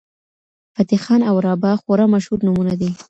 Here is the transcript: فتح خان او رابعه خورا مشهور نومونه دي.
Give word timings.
فتح 0.75 0.97
خان 1.05 1.21
او 1.29 1.35
رابعه 1.47 1.77
خورا 1.83 2.05
مشهور 2.15 2.39
نومونه 2.45 2.73
دي. 2.81 2.89